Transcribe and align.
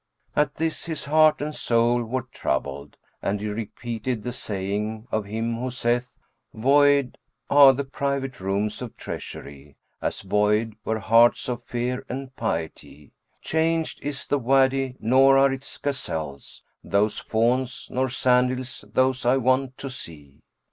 At 0.35 0.55
this, 0.55 0.85
his 0.85 1.05
heart 1.05 1.43
and 1.43 1.53
soul 1.55 2.03
were 2.03 2.23
troubled, 2.31 2.97
and 3.21 3.39
he 3.39 3.45
repeated 3.49 4.23
the 4.23 4.31
saying 4.33 5.07
of 5.11 5.25
him 5.25 5.57
who 5.59 5.69
saith, 5.69 6.09
"Void 6.55 7.19
are 7.51 7.71
the 7.73 7.83
private 7.83 8.39
rooms 8.39 8.81
of 8.81 8.97
treasury: 8.97 9.77
* 9.89 10.01
As 10.01 10.21
void 10.23 10.75
were 10.83 10.97
hearts 10.97 11.47
of 11.47 11.63
fear 11.65 12.03
and 12.09 12.35
piety: 12.35 13.13
Changed 13.43 13.99
is 14.01 14.25
the 14.25 14.39
Wady 14.39 14.95
nor 14.99 15.37
are 15.37 15.53
its 15.53 15.77
gazelles 15.77 16.63
* 16.73 16.83
Those 16.93 17.19
fawns, 17.19 17.87
nor 17.91 18.09
sand 18.09 18.49
hills 18.49 18.83
those 18.91 19.23
I 19.23 19.37
wont 19.37 19.77
to 19.77 19.91
see." 19.91 20.41